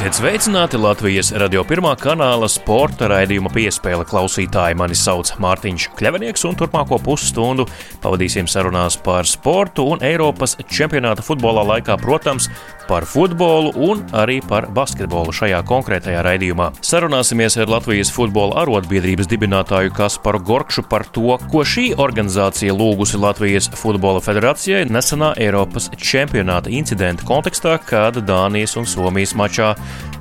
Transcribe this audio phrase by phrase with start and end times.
[0.00, 4.78] Esiet sveicināti Latvijas radio pirmā kanāla sporta raidījuma piespēle klausītāji.
[4.80, 7.66] Mani sauc Mārtiņš Kļavinieks, un turpmāko pusstundu
[8.00, 12.48] pavadīsim sarunās par sportu un Eiropas čempionāta futbolā laikā, protams,
[12.88, 16.70] par futbolu un arī par basketbolu šajā konkrētajā raidījumā.
[16.80, 23.68] Sarunāsimies ar Latvijas futbola arotbiedrības dibinātāju Kasparu Gorkšu par to, ko šī organizācija lūgusi Latvijas
[23.76, 29.74] futbola federācijai nesenā Eiropas čempionāta incidenta kontekstā, kad Dānijas un Somijas mačā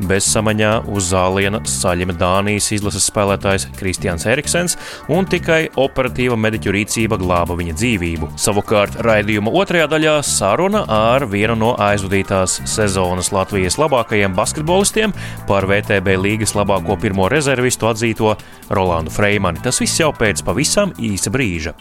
[0.10, 4.78] bezsamaņā uz zāliena saļima Dānijas izlases spēlētājs Kristians Eriksens,
[5.12, 8.32] un tikai operatīva mediķu rīcība glāba viņa dzīvību.
[8.40, 15.16] Savukārt raidījuma otrajā daļā saruna ar vienu no aizvadītās sezonas Latvijas labākajiem basketbolistiem
[15.50, 18.36] par VTB līgas labāko pirmo rezervistu atzīto
[18.70, 19.64] Rolandu Freimani.
[19.64, 21.76] Tas viss jau pēc pavisam īsa brīža.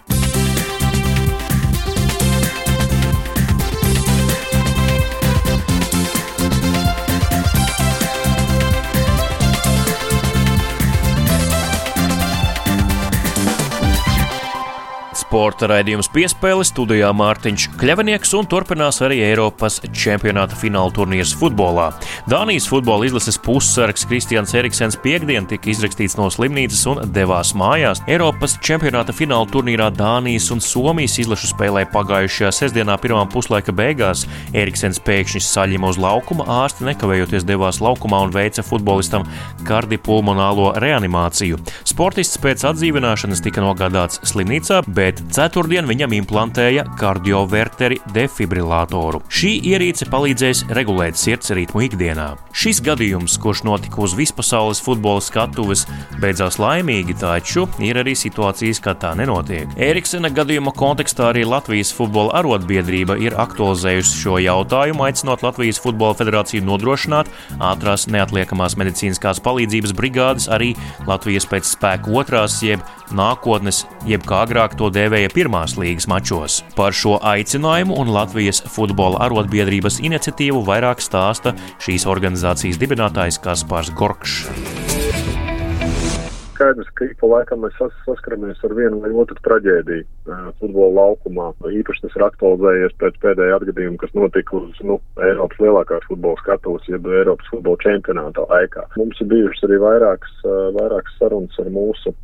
[15.29, 21.91] Sporta raidījums piespēle studijā Mārtiņš Kļavinieks un turpinās arī Eiropas čempionāta fināla turnīrs futbolā.
[22.33, 28.01] Dānijas futbola izlases pussargs Kristians Eriksens piekdien tika izrakstīts no slimnīcas un devās mājās.
[28.09, 34.25] Eiropas čempionāta fināla turnīrā Dānijas un Somijas izlašu spēlē pagājušajā sestdienā pirmā puslaika beigās.
[34.57, 39.29] Eriksens pēkšņi saļima uz laukuma, ārsti nekavējoties devās laukumā un veica futbolistam
[39.69, 41.61] kardipulmonālo reanimāciju.
[41.85, 49.21] Sportists pēc atdzīvināšanas tika nogādāts slimnīcā, bet bet ceturtdien viņam implantēja kardioverteri defibrilatoru.
[49.31, 52.37] Šī ierīce palīdzēs regulēt sirds ritmu ikdienā.
[52.53, 55.87] Šis gadījums, kurš notika uz vispasaules futbola skatuves,
[56.23, 59.71] beidzās laimīgi, taču ir arī situācijas, kad tā nenotiek.
[59.79, 66.67] Eriksena gadījuma kontekstā arī Latvijas futbola arotbiedrība ir aktualizējusi šo jautājumu, aicinot Latvijas futbola federāciju
[66.67, 70.75] nodrošināt ātrās neatliekamās medicīniskās palīdzības brigādes arī
[71.09, 72.83] Latvijas pēc spēka otrās, jeb
[73.15, 76.61] nākotnes, jeb kā agrāk to dēvēja pirmās līgas mačos.
[76.77, 85.38] Par šo aicinājumu un Latvijas futbola arotbiedrības iniciatīvu vairāk stāsta šīs organizācijas dibinātājs Kaspars Gorkšs
[86.59, 91.47] skaidrs, ka ik pa laikam mēs sas saskaramies ar vienu vai otru traģēdiju futbola laukumā.
[91.79, 96.89] Īpaši tas ir aktualizējies pēc pēdējā atgadījuma, kas notika uz nu, Eiropas lielākās futbola skatuves,
[96.91, 98.85] jeb Eiropas futbola čempionāta laikā.
[98.99, 100.35] Mums ir bijušas arī vairākas,
[100.77, 102.15] vairākas sarunas ar mūsu,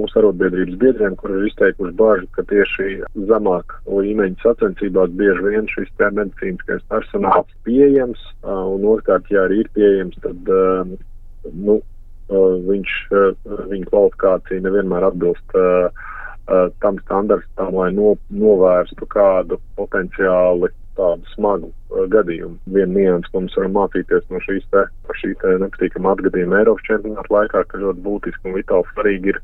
[0.00, 5.92] mūsu arotbiedrības biedriem, kur ir izteikuši bažu, ka tieši zemāk līmeņa sacensībās bieži vien šis
[6.04, 10.54] medicīniskais personāls pieejams, un otrkārt, ja arī ir pieejams, tad
[11.52, 11.82] nu,
[12.30, 12.94] viņš,
[13.70, 15.58] viņa kvalifikācija nevienmēr atbilst
[16.84, 20.68] tam standartam, lai no, novērstu kādu potenciāli
[20.98, 21.70] tādu smagu
[22.12, 22.58] gadījumu.
[22.70, 24.84] Viena nianses, ko mums varam mācīties no šīs te,
[25.20, 29.40] šī te nepatīkama atgadījuma Eiropas čempionāta laikā, ka ļoti būtiski un vitāli svarīgi ir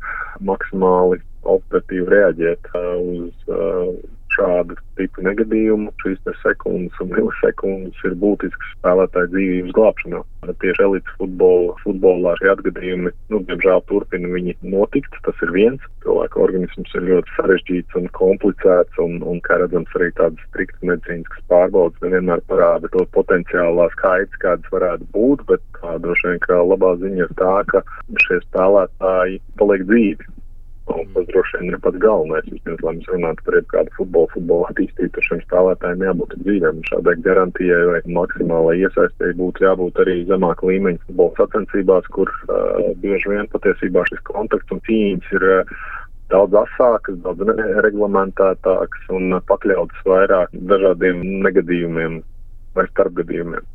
[0.47, 1.21] maksimāli
[1.57, 3.51] operatīvi reaģēt uz
[4.35, 5.93] šādu tipu negadījumu.
[6.03, 10.23] Šīs sekundes un milisekundes ir būtisks spēlētāju dzīvības glābšanā.
[10.63, 15.19] Tieši elites futbola, futbolā šie atgadījumi, nu, diemžēl, turpina viņi notikt.
[15.27, 15.85] Tas ir viens.
[16.05, 21.45] Cilvēka organisms ir ļoti sarežģīts un komplicēts, un, un kā redzams, arī tādas striktas medicīniskas
[21.53, 25.65] pārbaudas nevienmēr parāda to potenciālā skaits, kādas varētu būt, bet
[26.05, 27.85] droši vien, ka labā ziņa ir tā, ka
[28.25, 30.40] šie spēlētāji paliek dzīvi
[30.91, 32.49] Un tas droši vien ir pats galvenais.
[32.51, 36.83] Vispirms, lai mēs runātu par jebkādu futbolu, futbolu attīstību, šiem spēlētājiem jābūt dzīvēm.
[36.91, 43.35] Šādai garantijai vai maksimālai iesaistēji būtu jābūt arī zemāka līmeņa futbola sacensībās, kur uh, bieži
[43.35, 45.75] vien patiesībā šis kontakts un cīņas ir uh,
[46.35, 47.47] daudz asākas, daudz
[47.87, 52.23] reglamentētākas un pakļautas vairāk dažādiem negadījumiem
[52.77, 53.70] vai starpgadījumiem.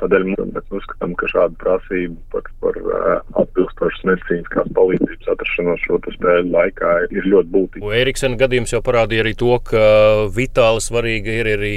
[0.00, 2.78] Tādēļ mēs uzskatām, ka šāda prasība par, par
[3.42, 7.94] atbilstošas medicīniskās palīdzības atrašanos šo spēļu laikā ir ļoti būtiska.
[8.02, 9.82] Eriksena gadījums jau parādīja arī to, ka
[10.36, 11.74] vitāli svarīga ir arī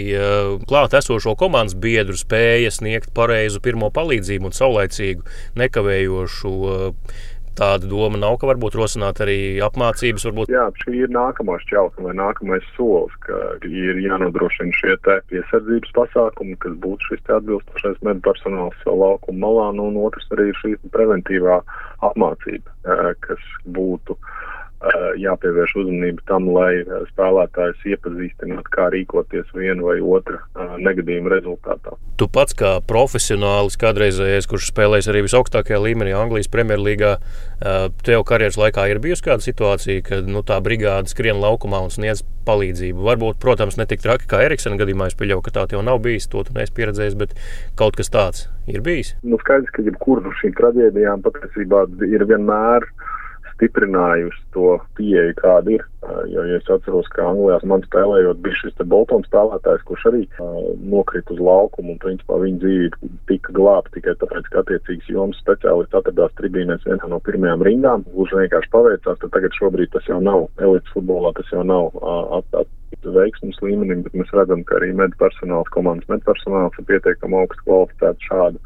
[0.69, 5.25] klāt esošo komandas biedru spēja sniegt pareizu pirmo palīdzību un saulaicīgu,
[5.59, 6.53] nekavējošu
[7.59, 10.25] tāda doma nav, ka varbūt rosināt arī apmācības?
[10.29, 10.53] Varbūt...
[10.53, 14.95] Jā, šī ir nākamā šķautne vai nākamais solis, ka ir jānodrošina šie
[15.31, 20.75] piesardzības pasākumi, kas būtu šis atbilstošais medpersonāls laukuma malā, nu, un otrs arī ir šī
[20.93, 21.59] preventīvā
[22.09, 22.77] apmācība,
[23.25, 24.17] kas būtu
[25.19, 30.39] jāpievērš uzmanība tam, lai spēlētājs iepazīstinātu, kā rīkoties viena vai otra
[30.79, 31.97] negadījuma rezultātā.
[32.19, 37.17] Tu pats kā profesionālis, kādreizējais, kurš spēlējis arī visaugstākajā līmenī, Anglijas Premjerlīgā,
[38.07, 42.23] tev karjeras laikā ir bijusi kāda situācija, kad nu, tā brigāde skrien laukumā un sniedz
[42.47, 43.03] palīdzību.
[43.05, 46.29] Varbūt, protams, ne tik traki kā Eriksona gadījumā, es pieļauju, ka tā jau nav bijis,
[46.31, 47.35] to tu neesi pieredzējis, bet
[47.79, 49.13] kaut kas tāds ir bijis.
[49.27, 52.87] Nu, skaidrs, ka jebkura no šīm traģēdijām patiesībā ir vienmēr
[53.59, 55.83] stiprinājusi to pieeju, kāda ir.
[56.31, 60.71] Jo, ja es atceros, ka Anglijā man spēlējot, bija šis Boltons spēlētājs, kurš arī uh,
[60.79, 65.99] nokrita uz laukumu un principā viņa dzīvība tika glābta tikai tāpēc, ka attiecīgs jomas speciālists
[65.99, 68.07] atradās tribīnēs vienā no pirmajām rindām.
[68.15, 72.39] Gluži vienkārši paveicās, tad tagad šobrīd tas jau nav elites futbolā, tas jau nav uh,
[72.39, 77.67] at, at, veiksmes līmenim, bet mēs redzam, ka arī medpersonāls, komandas medpersonāls ir pietiekami augstu
[77.67, 78.63] kvalificēts šādu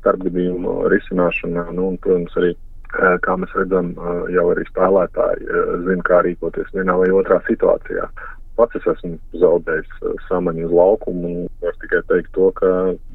[0.00, 1.68] starpgadījumu risināšanā.
[1.76, 2.52] Nu, un, protams, arī
[2.94, 3.92] kā mēs redzam,
[4.32, 5.46] jau arī spēlētāji
[5.86, 8.08] zina, kā rīkoties vienā vai otrā situācijā.
[8.56, 9.98] Pats es esmu zaudējis
[10.30, 12.70] samaņu uz laukumu un varu tikai teikt to, ka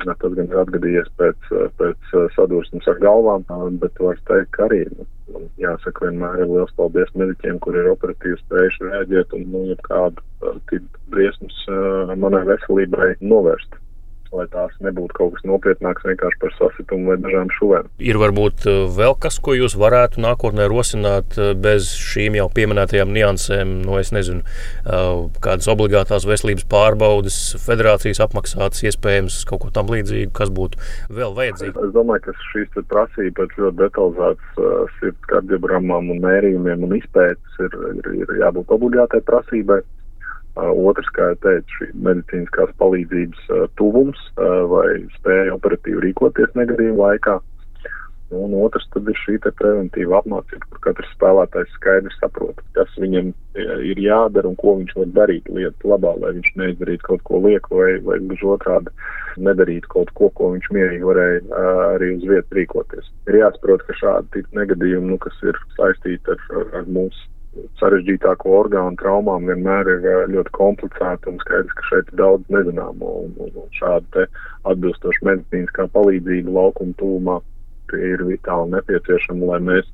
[0.06, 1.50] tas gan ir atgadījies pēc,
[1.82, 3.48] pēc sadursmes ar galvām,
[3.82, 8.38] bet var teikt, ka arī, nu, jāsaka, vienmēr ir liels paldies mediķiem, kuri ir operatīvi
[8.44, 11.64] spējuši rēģēt un, nu, jebkādu briesmas
[12.22, 13.82] manai veselībai novērst
[14.36, 17.89] lai tās nebūtu kaut kas nopietnāks vienkārši par sasitumu vai dažām šuvēm.
[18.00, 23.12] Ir varbūt uh, vēl kas, ko jūs varētu nākotnē rosināt uh, bez šīm jau pieminētajām
[23.16, 24.45] niansēm, no es nezinu,
[24.86, 30.80] uh, kādas obligātās veselības pārbaudes, federācijas apmaksātas, iespējams, kaut ko tam līdzīgu, kas būtu
[31.12, 31.80] vēl vajadzīgs.
[31.88, 37.75] Es domāju, ka šīs prasības pēc ļoti detalizētas sirds kardiogramām un mērījumiem un izpētes ir,
[38.00, 39.81] ir, ir jābūt obligātai prasībai.
[40.59, 43.45] Otrs, kā jau teicu, šī medicīniskās palīdzības
[43.80, 44.19] tuvums
[44.71, 47.39] vai spēja operatīvi rīkoties negadījuma laikā.
[48.31, 54.00] Un otrs tad ir šī preventīva apmācība, kur katrs spēlētājs skaidri saprot, kas viņam ir
[54.00, 57.89] jādara un ko viņš var darīt lietas labā, lai viņš neizdarītu kaut ko lieku vai,
[58.06, 58.95] vai gluži otrādi
[59.36, 61.65] nedarītu kaut ko, ko viņš mierīgi varēja
[61.98, 63.12] arī uz vietas rīkoties.
[63.27, 66.48] Ir jāsaprot, ka šādi negadījumi, nu, kas ir saistīti ar,
[66.80, 67.27] ar mūsu
[67.81, 73.15] sarežģītāko orgānu traumām vienmēr ir ļoti komplicēti un skaidrs, ka šeit ir daudz nezināmo.
[73.25, 74.27] Un, un, un šāda
[74.71, 77.39] atbilstoša medicīniskā palīdzība laukuma tūmā
[77.98, 79.89] ir vitāli nepieciešama, lai mēs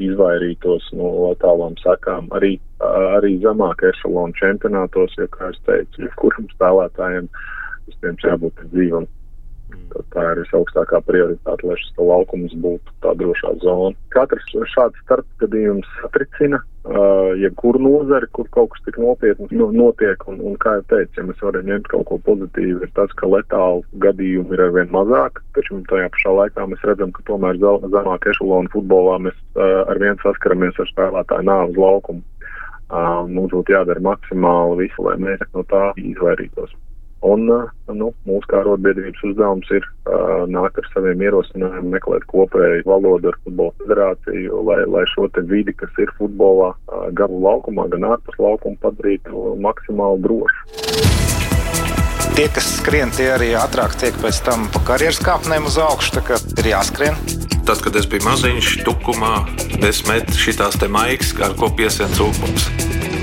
[0.00, 2.30] izvairītos no tālām sekām.
[2.36, 2.56] Arī,
[3.16, 7.28] arī zemāk ešalonu čempionātos, jo, kā es teicu, jebkuram spēlētājiem
[7.86, 9.08] vispirms jābūt dzīvam
[10.12, 13.96] Tā ir visaugstākā prioritāte, lai šis laukums būtu tā drošā zona.
[14.14, 20.22] Katrs šāds starpgadījums satricina uh, jebkuru nozari, kur kaut kas tik nopietni nu, notiek.
[20.30, 23.28] Un, un, kā jau teicu, ja mēs varam ņemt kaut ko pozitīvu, ir tas, ka
[23.32, 28.72] letālu gadījumu ir arvien mazāk, taču tajā pašā laikā mēs redzam, ka tomēr zemāk ešalonu
[28.76, 32.24] futbolā mēs uh, arvien saskaramies ar spēlētāju nāves laukumu.
[32.86, 36.76] Uh, mums būtu jādara maksimāli visu, lai mēs no tā izvairītos.
[37.24, 43.32] Un nu, mūsu kā arotbiedrības uzdevums ir uh, nākt ar saviem ierosinājumiem, meklēt kopēju valodu
[43.32, 48.04] ar futbola federāciju, lai, lai šo te vidi, kas ir futbolā, uh, gan laukumā, gan
[48.12, 51.14] ārpus laukuma padarītu maksimāli drošu.
[52.36, 56.18] Tie, kas skrien, tie arī ātrāk tiek pēc tam pa karjeras kāpnēm uz augšu.
[56.18, 57.16] Tā kā ir jāskrien.
[57.64, 59.38] Tad, kad es biju maziņš, tukumā,
[59.80, 60.60] desmit šīs
[60.92, 63.15] maigas, ar ko piesien cūkums.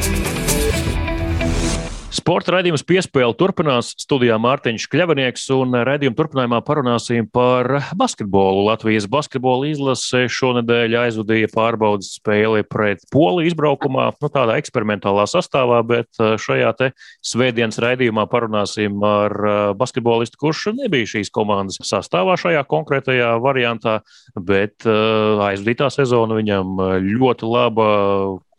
[2.23, 3.89] Sporta raidījums piespēle turpinās.
[3.99, 7.67] Studijā Mārtiņš Kļavinieks un raidījuma turpinājumā parunāsim par
[7.99, 8.61] basketbolu.
[8.69, 16.07] Latvijas basketbola izlase šonadēļ aizvadīja pārbaudas spēli pret Poliju izbraukumā, nu, tādā eksperimentālā sastāvā, bet
[16.21, 16.89] uh, šajā te
[17.27, 23.97] svētdienas raidījumā parunāsim ar uh, basketbolistu, kurš nebija šīs komandas sastāvā šajā konkrētajā variantā,
[24.39, 27.91] bet uh, aizvadītā sezona viņam ļoti laba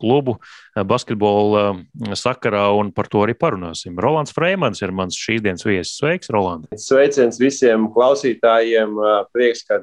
[0.01, 3.97] klubu eh, basketbola eh, sakarā, un par to arī parunāsim.
[4.01, 5.95] Rolands Freimans ir mans šīs dienas viesis.
[5.99, 6.67] Sveiks, Roland!
[6.79, 8.97] Sveiciens visiem klausītājiem!
[8.99, 9.81] Eh, prieks, ka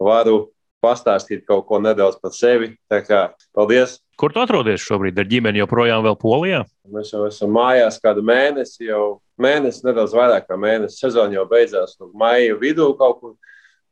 [0.00, 0.48] varu
[0.80, 2.72] pastāstīt kaut ko nedaudz par sevi.
[2.90, 3.98] Kā paldies!
[4.20, 5.16] Kur tu atrodies šobrīd?
[5.20, 6.64] Ar ģimeni joprojām vēl Polijā?
[6.92, 10.98] Mēs jau esam mājās kādu mēnesi, jau mēnesi, nedaudz vairāk kā mēnesi.
[11.00, 13.36] Sezona jau beidzās, no maija vidū kaut kur.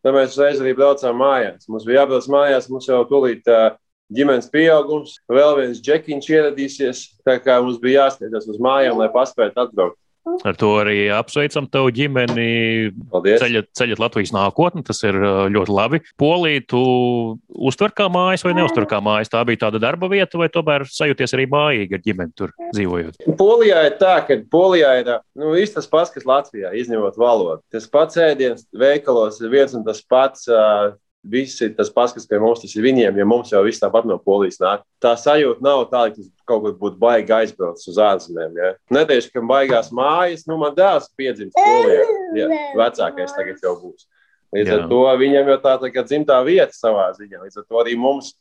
[0.04, 1.66] Tad mēs uzreiz arī braucām mājās.
[1.68, 3.72] Mums bija jābrauc mājās, mums jau tūlīt uh,
[4.14, 7.06] ģimenes pieaugums, vēl viens džekiņš ieradīsies.
[7.26, 9.98] Tā kā mums bija jāsteidzas uz mājām, lai paspētu atbraukt.
[10.44, 12.48] Ar to arī apsveicam tavu ģimeni.
[13.24, 15.16] Ceļat, ceļat Latvijas nākotni, tas ir
[15.54, 16.00] ļoti labi.
[16.20, 16.82] Polija, tu
[17.48, 19.32] uztver kā mājas vai neuztver kā mājas?
[19.32, 23.20] Tā bija tāda darba vieta, vai tomēr sajūties arī mājīgi ar ģimeni tur dzīvojot?
[23.40, 27.62] Polijā ir tā, ka Polijā ir nu, tas pats, kas Latvijā, izņemot valodu.
[27.72, 30.48] Tas pats ēdiens veikalos ir viens un tas pats.
[31.22, 34.06] Viss ir tas pats, kas pie mums tas ir viņiem, ja mums jau viss tāpat
[34.08, 34.84] no polijas nāk.
[35.02, 38.54] Tā sajūta nav tāda, ka kaut kur būtu baigi aizbraucis uz ārzemēm.
[38.58, 38.70] Ja?
[38.94, 42.06] Netieši, ka baigās mājas, nu man dēls piedzimts polijā,
[42.38, 42.48] ja
[42.78, 44.06] vecākais tagad jau būs.
[44.56, 44.76] Līdz Jā.
[44.78, 47.42] ar to viņam jau tā, tā kā dzimtā vieta savā ziņā.
[47.44, 48.32] Līdz ar to arī mums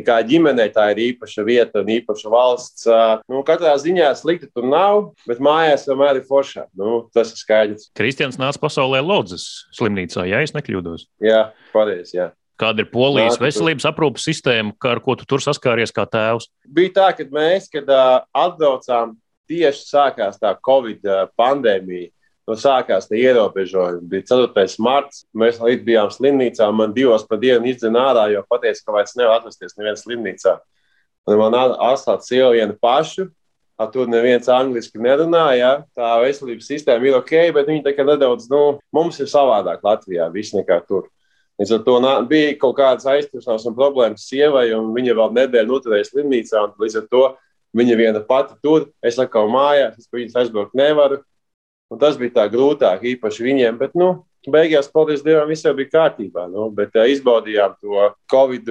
[0.00, 2.86] kā ģimenei tā ir īpaša vieta un īpaša valsts.
[3.28, 6.64] Nu, katrā ziņā slikti tur nav, bet mājās vienmēr ir foršā.
[6.78, 7.90] Nu, tas ir skaidrs.
[7.98, 11.10] Kristians nāca pasaulē Lodzes slimnīcā, ja es nekļūdos.
[11.24, 12.30] Jā, pareizi.
[12.62, 16.48] Kāda ir polijas Nā, veselības aprūpas sistēma, ar ko tu tur saskāries kā tēvs?
[16.72, 19.16] Bija tā, ka mēs, kad uh, atbraucām,
[19.50, 21.04] tieši sākās tā Covid
[21.36, 22.12] pandēmija
[22.48, 24.08] nu, sākās tie ierobežojumi.
[24.10, 24.66] Bija 4.
[24.82, 26.68] marts, mēs līdz bijām slimnīcā.
[26.74, 30.58] Man divos pa dienu izdzina ārā, jo pateica, ka vairs nevar atrasties nevienā slimnīcā.
[31.28, 33.30] Un man atstāt sievu vienu pašu.
[33.92, 35.58] Tur neviens angliski nerunāja.
[35.58, 35.70] Ja?
[35.98, 40.28] Tā veselības sistēma ir ok, bet viņi tā kā nedaudz, nu, mums ir savādāk Latvijā,
[40.30, 41.08] viss nekā tur.
[41.58, 41.96] Līdz ar to
[42.30, 46.62] bija kaut kādas aizturšanās un problēmas sievai, un viņa vēl nedēļu noturēja slimnīcā.
[46.78, 47.24] Līdz ar to
[47.76, 51.20] viņa viena pati tur, es atkal mājās, es viņas aizbraukt nevaru.
[51.92, 53.78] Un tas bija tā grūtāk, īpaši viņiem.
[53.80, 56.46] Bet, nu, beigās, paldies Dievam, viss jau bija kārtībā.
[56.48, 58.70] Nu, bet uh, izbaudījām to Covid,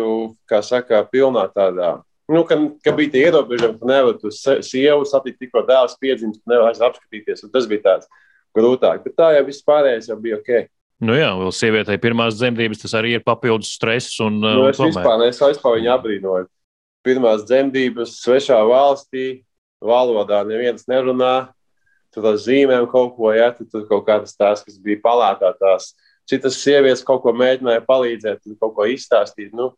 [0.49, 1.99] kā saka, pilnā tādā.
[2.31, 6.73] Nu, ka, ka bija tie ierobežojumi, ka nevar tu sievu satikt tikko dēls piedzimst, nevar
[6.73, 7.43] apskatīties.
[7.53, 8.09] Tas bija tāds
[8.57, 9.03] grūtāk.
[9.05, 10.69] Bet tā jau viss pārējais jau bija ok.
[11.01, 14.19] Nu jā, vēl sievietei pirmās dzemdības, tas arī ir papildus stress.
[14.23, 16.49] Un, nu, es un vispār, es vispār viņu abrīnoju.
[17.05, 19.41] Pirmās dzemdības svešā valstī,
[19.81, 21.49] valodā neviens nerunā
[22.13, 25.93] tur ar zīmēm kaut ko, ja tur kaut kādas tās, kas bija palātā, tās
[26.29, 29.53] citas sievietes kaut ko mēģināja palīdzēt, kaut ko izstāstīt.
[29.57, 29.73] Nu,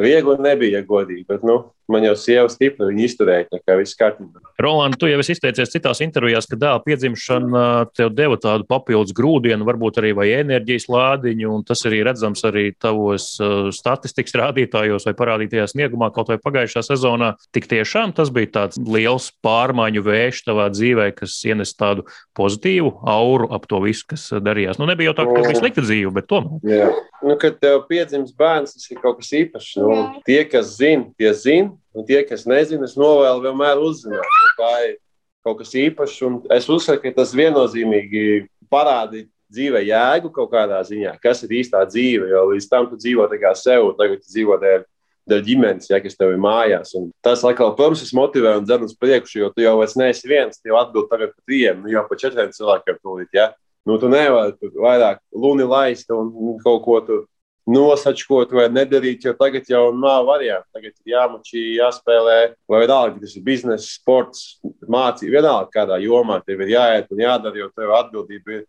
[0.00, 3.96] Viegli nebija, ja godīgi, bet nu, man jau sieva stipri, viņa izturēja, tā kā viss
[3.98, 4.42] kārtībā.
[4.62, 7.64] Roland, tu jau esi izteicies citās intervijās, ka dēla piedzimšana
[7.96, 12.66] tev deva tādu papildus grūdienu, varbūt arī vai enerģijas lādiņu, un tas arī redzams arī
[12.80, 17.34] tavos uh, statistikas rādītājos vai parādītajā sniegumā kaut vai pagājušā sezonā.
[17.54, 22.06] Tik tiešām tas bija tāds liels pārmaiņu vējš tavā dzīvē, kas ienes tādu
[22.38, 24.80] pozitīvu auru ap to visu, kas darījās.
[24.80, 26.62] Nu, nebija jau tā, ka bija slikta dzīve, bet tomēr.
[26.68, 26.90] Jā.
[27.24, 29.70] Nu, kad tev piedzimst bērns, tas ir kaut kas īpašs.
[29.80, 29.94] Nu,
[30.26, 34.40] tie, kas zina, tie zina, un tie, kas nezina, es novēlu vienmēr uzzināt.
[34.58, 34.96] Tā ir
[35.44, 41.14] kaut kas īpašs, un es uzskatu, ka tas viennozīmīgi parāda dzīvē jēgu kaut kādā ziņā,
[41.22, 42.30] kas ir īstā dzīve.
[42.32, 44.86] Jo līdz tam tu dzīvo tā kā sev, tagad tu dzīvo dēļ,
[45.30, 46.94] dēļ ģimenes, ja, kas tev ir mājās.
[46.98, 50.60] Un tas, atkal, protams, motivē un dzen uz priekšu, jo tu jau vairs neesi viens,
[50.60, 53.30] tev atbild tagad par trijiem, nu jau pa četriem cilvēkiem tūlīt.
[53.36, 53.52] Ja.
[53.84, 56.32] Nu, tu nevari vairāk luni laist un
[56.64, 57.24] kaut ko tur
[57.70, 60.68] nosačkot vai nedarīt, jo tagad jau nav variantu.
[60.76, 66.64] Tagad ir jāmačī, jāspēlē, vai vienalga, tas ir biznesa, sports, mācība, vienalga kādā jomā tev
[66.64, 68.66] ir jāiet un jādara, jo tev atbildība ir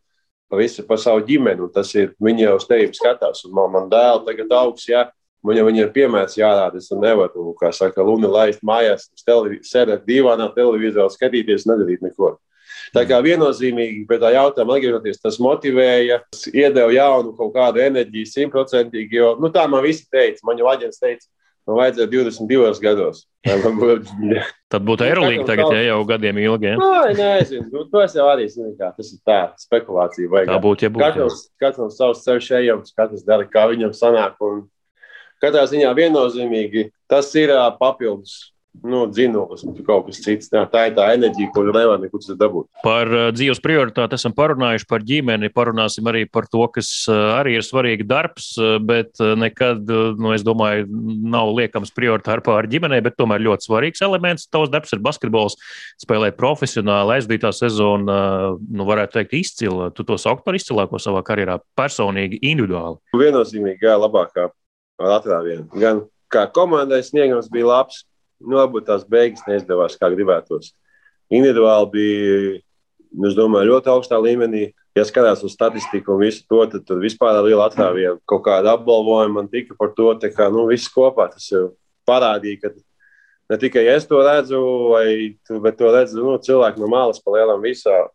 [0.49, 3.43] par visu par savu ģimeni, un tas ir viņi jau uz tevi skatās.
[3.47, 5.03] Un man, man dēls tagad augs, jā,
[5.43, 11.09] man jau ir piemērs jārāda, es nevaru, kā saka, luni laist mājās, sēdēt divānā televizorā,
[11.11, 12.35] skatīties, nedarīt neko.
[12.93, 18.29] Tā kā viennozīmīgi pie tā jautājuma atgriežoties, tas motivēja, tas iedeva jaunu kaut kādu enerģiju
[18.29, 21.25] simtprocentīgi, jo nu, tā man visi teica, man jau aģents teica,
[21.65, 23.23] man vajadzēja 22 gados.
[24.73, 26.71] Tad būtu aerolīga tagad, ja jau gadiem ilgi.
[26.71, 26.77] Ja?
[26.81, 30.29] Nē, nezinu, nu, to es jau arī zinu, kā tas ir tā spekulācija.
[30.31, 30.49] Vajag.
[30.49, 31.05] Tā būtu, ja būtu.
[31.05, 34.37] Katrs, katrs savs ceļš ejams, katrs dara, kā viņam sanāk.
[34.45, 34.65] Un
[35.43, 40.49] katrā ziņā viennozīmīgi tas ir papildus nu, dzinulis, kaut kas cits.
[40.51, 42.67] Tā, tā ir tā enerģija, ko nevar nekur dabūt.
[42.83, 47.57] Par uh, dzīves prioritāti esam parunājuši, par ģimeni, parunāsim arī par to, kas uh, arī
[47.59, 49.85] ir svarīgi darbs, uh, bet nekad,
[50.19, 50.87] nu, es domāju,
[51.35, 54.49] nav liekams prioritāri pār ģimenei, bet tomēr ļoti svarīgs elements.
[54.51, 55.57] Tavs darbs ir basketbols,
[56.01, 58.17] spēlēt profesionāli, aizdītā sezona,
[58.55, 59.91] nu, varētu teikt, izcila.
[59.95, 62.99] Tu to sauc par izcilāko savā karjerā, personīgi, individuāli.
[63.15, 64.49] Viennozīmīgi gāja labākā
[65.01, 65.63] Latvijā.
[65.75, 68.03] Gan kā komandai sniegums bija labs,
[68.45, 70.71] nu, varbūt tās beigas neizdevās, kā gribētos.
[71.33, 72.39] Individuāli bija,
[73.15, 74.69] nu, es domāju, ļoti augstā līmenī.
[74.95, 78.15] Ja skatās uz statistiku un visu to, tad tur vispār liela atrāviena.
[78.29, 81.49] Kaut kāda apbalvojuma man tika par to, ka nu, viss kopā tas
[82.07, 82.71] parādīja, ka
[83.51, 84.61] ne tikai es to redzu,
[84.93, 85.07] vai,
[85.65, 88.05] bet to redzu nu, cilvēki no malas pa lielam visā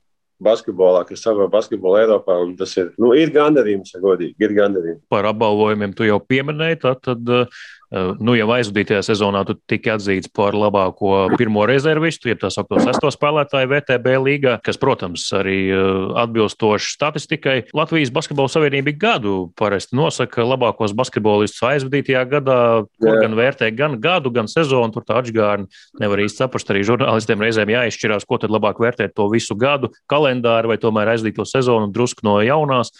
[0.40, 2.38] basketbolā, kas savā basketbolā Eiropā.
[2.58, 5.04] Tas ir, nu, ir gandarījums, ja godīgi, ir gandarījums.
[5.12, 7.52] Par apbalvojumiem tu jau pieminēji, tad, tad
[7.90, 13.10] nu, jau aizvadītajā sezonā tu tika atzīts par labāko pirmo rezervistu, ja tā saucamo sesto
[13.10, 15.80] spēlētāju VTB līgā, kas, protams, arī eh,
[16.22, 17.56] atbilstoši statistikai.
[17.74, 22.60] Latvijas Basketbola Savienība gadu parasti nosaka labākos basketbolistus aizvadītajā gadā,
[23.00, 24.94] kur gan vērtē gan gadu, gan sezonu.
[24.94, 25.66] Tur tā atgādna
[26.02, 26.70] nevar īsti saprast.
[26.70, 31.46] Arī žurnālistiem reizēm jāizšķirās, ko tad labāk vērtēt to visu gadu, kalendāru vai tomēr aizdīto
[31.48, 32.94] sezonu drusku no jaunās.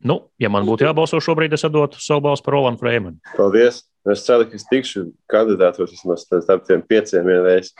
[0.00, 3.20] Nu, ja man būtu jābalso šobrīd, es dotu savu balsu par Rolandu Freimanu.
[3.36, 3.89] Paldies!
[4.08, 7.74] Es ceru, ka es tikšu kandidātos vismaz starp tiem pieciem vienreiz.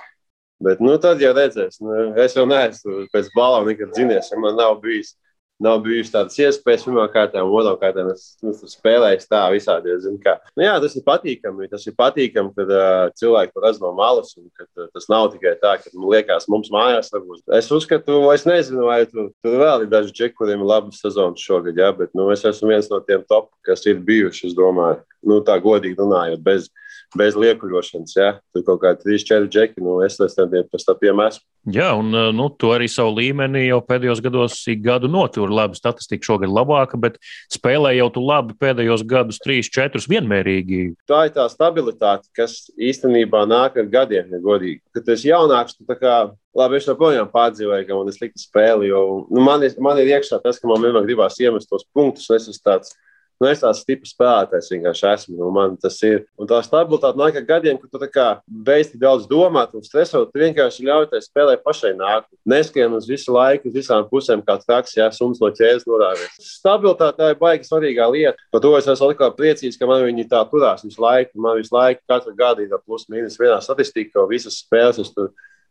[0.60, 1.78] Bet, nu, tad jau redzēs.
[1.80, 5.14] Nu, es jau neesmu pēc balām nekad zinies, ja man nav bijis
[5.62, 6.86] nav bijušas tādas iespējas.
[6.86, 9.96] Pirmkārt, otrkārt, es nu, spēlēju tā visādi.
[10.06, 11.68] Nu, jā, tas ir patīkami.
[11.70, 15.28] Tas ir patīkami, kad uh, cilvēki to redz no malas, un ka uh, tas nav
[15.34, 17.44] tikai tā, ka man liekas, mums mājās varbūt.
[17.60, 21.38] Es uzskatu, es nezinu, vai tu, tur vēl ir daži džeki, kuriem ir laba sezona
[21.40, 25.02] šogad, jā, bet nu, es esmu viens no tiem top, kas ir bijuši, es domāju,
[25.28, 26.70] nu, tā godīgi runājot, bez
[27.18, 28.16] bez liekuļošanas.
[28.16, 28.32] Ja?
[28.54, 31.42] Tur kaut kādi 3-4 džeki, nu es tam pēc tam piemēru.
[31.70, 35.52] Jā, un nu, tu arī savu līmeni jau pēdējos gados ik gadu noturi.
[35.52, 37.18] Labi, statistika šogad labāka, bet
[37.52, 40.82] spēlē jau tu labi pēdējos gadus 3-4 vienmērīgi.
[41.10, 44.80] Tā ir tā stabilitāte, kas īstenībā nāk ar gadiem, ja godīgi.
[44.96, 46.14] Kad es jaunāks, tu tā kā
[46.56, 48.88] Labi, es joprojām pārdzīvoju, ka man ir slikta spēle.
[48.88, 49.00] Jo,
[49.30, 52.26] nu, man, ir, man ir iekšā tas, ka man vienmēr gribās iemest tos punktus.
[52.34, 52.96] Es esmu tāds
[53.40, 55.34] Nu, es tāds stiprs spēlētājs vienkārši esmu.
[55.38, 56.26] Nu, man tas ir.
[56.36, 58.26] Un tā stabilitāte nāk ar gadiem, kad tu
[58.66, 60.28] beidz tik daudz domāt un stresot.
[60.28, 62.28] Tu vienkārši ļauj tai spēlē pašai nākt.
[62.44, 66.36] Neskrien uz visu laiku, uz visām pusēm, kā traks, ja suns no ķēdes norāvies.
[66.50, 68.36] Stabilitāte ir baigi svarīgā lieta.
[68.52, 71.40] Par to es esmu atkal priecīgs, ka man viņi tā turās visu laiku.
[71.40, 75.16] Man visu laiku, katru gadu ir plus mīnus vienā statistikā, visas spēles.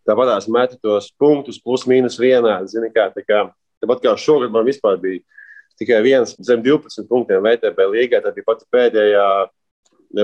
[0.09, 2.63] Tāpat tās metu tos punktus, plus mīnus vienā.
[2.65, 3.45] Zini, kā, tā kā,
[3.77, 5.21] tāpat kā šogad man vispār bija
[5.79, 8.21] tikai viens zem 12 punktiem VTB līgā.
[8.23, 9.25] Tā bija pati pēdējā,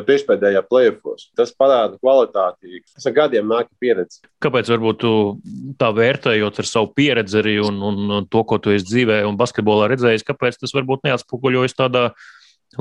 [0.06, 1.30] priekšpēdējā plēfos.
[1.38, 2.82] Tas parāda kvalitāti.
[2.94, 4.24] Tas ar gadiem nāk pieredze.
[4.44, 5.14] Kāpēc varbūt tu
[5.80, 9.92] tā vērtējot ar savu pieredzi arī un, un to, ko tu esi dzīvē un basketbolā
[9.94, 12.10] redzējis, kāpēc tas varbūt neatspoguļojas tādā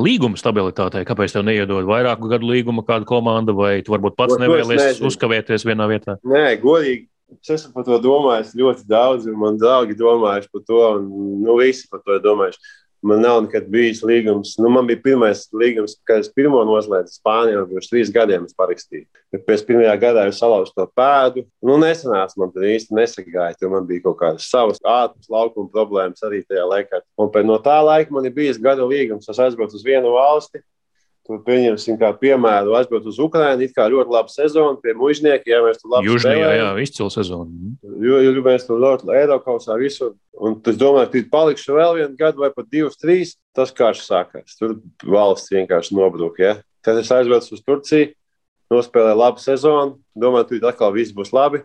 [0.00, 1.04] līguma stabilitātei?
[1.06, 5.90] Kāpēc tev neiedod vairāku gadu līgumu kāda komanda, vai tu varbūt pats nevēlies uzkavēties vienā
[5.92, 6.16] vietā?
[6.26, 7.06] Nē, godīgi
[7.42, 11.10] Es esmu par to domājis ļoti daudz, un man draugi domājuši par to, un
[11.44, 12.60] nu, visi par to ir domājuši.
[13.04, 14.54] Man nav nekad bijis līgums.
[14.56, 19.04] Nu, man bija pirmais līgums, kad es pirmo noslēdzu Spānijā, pirms trīs gadiem es parakstīju.
[19.44, 21.44] Pēc pirmajā gadā es salauzu to pēdu.
[21.60, 26.24] Nu, nesanāca man tur īsti nesagāja, jo man bija kaut kādas savas ātras laukuma problēmas
[26.24, 27.02] arī tajā laikā.
[27.20, 29.28] Un pēc no tā laika man ir bijis gada līgums.
[29.28, 30.64] Es aizbraucu uz vienu valsti,
[31.24, 33.64] Tur pieņemsim, kā piemēru, aizbraukt uz Ukrajinu.
[33.64, 36.42] It kā ļoti laba sezona pie mužniekiem, ja mēs tur labi strādājam.
[36.42, 37.70] Jā, jā, izcila sezona.
[38.04, 40.12] Jo, jo mēs tur ļoti Eiropausā visur.
[40.36, 43.38] Un es domāju, ka palikšu vēl vienu gadu vai pat divus, trīs.
[43.56, 44.58] Tas karš sākās.
[44.58, 46.44] Tur valsts vienkārši nobruka.
[46.44, 46.54] Ja?
[46.84, 48.10] Tad es aizbraucu uz Turciju,
[48.74, 49.96] nospēlēju labu sezonu.
[50.12, 51.62] Domāju, tur atkal viss būs labi.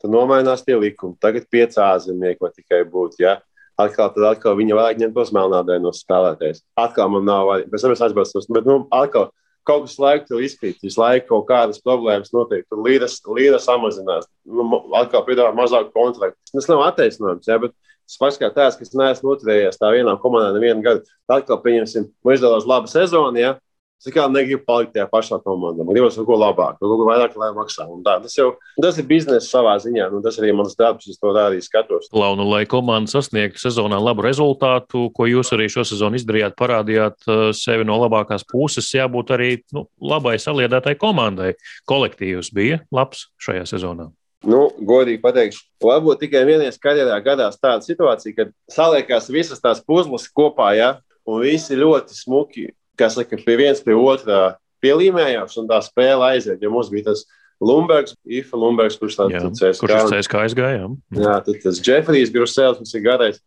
[0.00, 1.18] Tad nomainās tie likumi.
[1.20, 3.20] Tagad pieci ārzemnieki tikai būtu.
[3.26, 3.42] Ja?
[3.80, 6.62] Atkal, tad atkal viņa vajag ņemt tos melnādainos spēlētājus.
[6.80, 9.30] Atkal man nav, pēc tam es aizbraucu, bet nu, atkal
[9.66, 14.28] kaut kas laiku tur izkrīt, visu laiku kaut kādas problēmas notiek, tur līras, līra samazinās,
[14.46, 14.66] nu,
[14.98, 16.38] atkal piedāvā mazāk kontraktu.
[16.52, 17.74] Tas nav attaisnojums, ja, bet
[18.20, 21.02] pats kā tāds, kas neesmu noturējies tā vienā komandā nevienu gadu.
[21.26, 23.54] Atkal, pieņemsim, man izdevās laba sezona, ja,
[23.96, 25.84] Es kā negribu palikt tajā pašā komandā.
[25.84, 27.86] Man gribas kaut ko labāku, kaut ko vairāk, lai maksā.
[28.04, 28.50] Tas jau
[28.82, 30.10] tas ir biznesa savā ziņā.
[30.12, 32.10] Nu, tas arī mans darbs, es to arī skatos.
[32.12, 37.48] Launu, lai komanda sasniegtu sezonā labu rezultātu, ko jūs arī šo sezonu izdarījāt, parādījāt uh,
[37.56, 41.54] sevi no labākās puses, jābūt arī nu, labai saliedētai komandai.
[41.88, 44.10] Kolektīvs bija labs šajā sezonā.
[44.46, 50.28] Nu, godīgi pateikšu, varbūt tikai vienreiz karjerā gadās tāda situācija, kad saliekās visas tās puzles
[50.36, 50.90] kopā, ja,
[51.26, 56.62] un visi ļoti smuki kas saka, pie viens pie otrā pielīmējās, un tā spēle aiziet.
[56.62, 57.24] Jo mums bija tas
[57.62, 59.80] Lumbergs, Ifa Lumbergs, kurš tāds- CSK.
[59.80, 60.88] Kurš ir CSK aizgāja?
[61.16, 63.40] Jā, tad tas Jeffrijs Grusels, kas ir garais.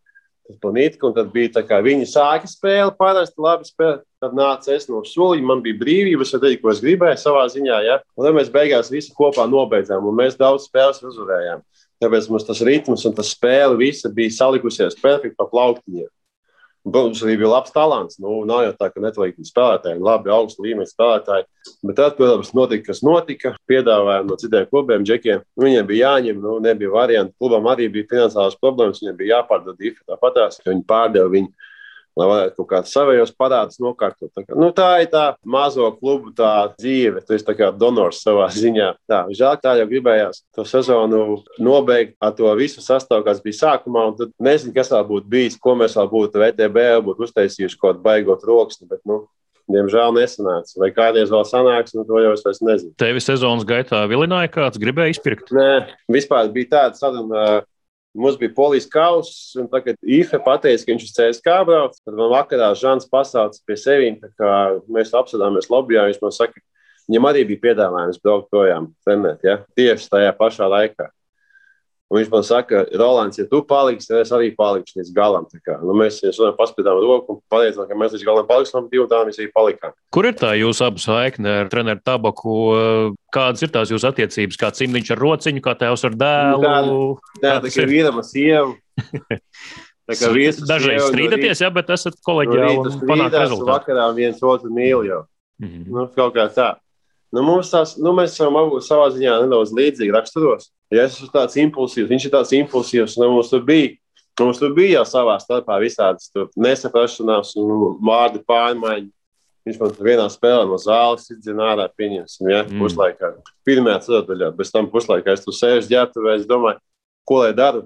[0.49, 4.01] Planītika, un tad bija tā, ka viņi sāka spēli, parasti labi spēlēt.
[4.19, 7.77] Tad nāca es no soliņa, man bija brīvības, es darīju, ko es gribēju savā ziņā.
[7.85, 7.99] Ja?
[8.17, 11.61] Un tad mēs beigās visi kopā nobeidzām, un mēs daudz spēles uzvarējām.
[12.01, 16.09] Tāpēc mums tas ritms un tas spēle visa bija salikusies perfekti pa plauktiņiem.
[16.87, 18.19] Protams, arī bija labs talants.
[18.23, 21.47] Nu, nav jau tā, ka netalīgi spēlētāji, labi augstu līmeņa spēlētāji.
[21.85, 23.51] Bet tad, protams, notika, kas notika.
[23.69, 25.43] Piedāvājumi no citiem klubiem, džekiem.
[25.59, 27.35] Viņiem bija jāņem, nu, nebija variantu.
[27.41, 31.51] Klubam arī bija finansiālas problēmas, viņiem bija jāpārdod IFA tāpatās, ka viņi pārdeva viņu
[32.19, 34.31] lai varētu kaut kādus savējos parādus nokārtot.
[34.35, 37.23] Tā, kā, nu, tā ir tā mazo klubu tā dzīve.
[37.25, 38.91] Tu esi kā donors savā ziņā.
[39.09, 44.09] Tā, žēl, tā jau gribējās to sezonu nobeigt ar to visu sastāvu, kas bija sākumā.
[44.19, 48.05] Tad nezinu, kas vēl būtu bijis, ko mēs vēl būtu VTB būtu uztaisījuši kaut kādu
[48.05, 48.89] baigot roksni.
[48.89, 49.25] Bet, nu,
[49.69, 50.79] Diemžēl nesanāca.
[50.81, 52.89] Vai kādreiz vēl sanāks, nu, to jau es nezinu.
[52.97, 55.51] Tevi sezonas gaitā vilināja kāds, gribēja izpirkt?
[55.53, 57.59] Nē, vispār bija tāda sadarbība
[58.19, 61.99] Mums bija polijas kauss, un tagad Ife pateica, ka viņš uz CSK brauc.
[62.03, 64.55] Tad man vakarā Žants pasauca pie sevis, kā
[64.91, 66.09] mēs apsēdāmies lobbyā.
[66.09, 66.59] Viņš man saka,
[67.07, 69.61] viņam arī bija piedāvājums braukt projām trenēt, ja?
[69.79, 71.07] tieši tajā pašā laikā.
[72.09, 75.45] Un viņš man saka, Rolands, ja tu paliksi, tad es arī palikšu līdz galam.
[75.85, 79.37] Nu, mēs viņam paspēdām roku un pateicām, ka mēs līdz galam paliksim, divi tā mēs
[79.37, 79.93] arī palikām.
[80.09, 82.55] Kur ir tā jūsu abu saikne ar treneru Tabaku?
[83.33, 84.57] Kādas ir tās jūsu attiecības?
[84.57, 86.63] Kā cimdiņš ar rociņu, kā tēvs ar dēlu?
[86.63, 88.75] Tā, tā, tā kā vīram ar sievu.
[90.09, 90.57] Dažreiz
[91.11, 93.69] strīdaties, jā, bet esat kolēģiāli un panākt rezultātu.
[93.69, 95.21] Vakarā viens otru mīl jau.
[95.61, 95.85] Mm -hmm.
[95.93, 96.69] nu, kaut kā tā.
[97.31, 100.71] Nu, tās, nu, mēs esam abu savā ziņā nedaudz līdzīgi raksturos.
[100.89, 103.93] Ja es esmu tāds impulsīvs, viņš ir tāds impulsīvs, un mums tur bija.
[104.39, 109.13] Mums tur bija jau savā starpā visādas nesaprašanās un vārdu pārmaiņas.
[109.67, 112.79] Viņš man vienā spēlē no zāles izdzina ārā, pieņemsim, ja, mm.
[112.79, 113.33] puslaikā.
[113.67, 116.79] Pirmajā ceturdaļā, bez tam puslaikā es tur sēžu ģērbtuvē, es domāju,
[117.27, 117.83] ko lai daru.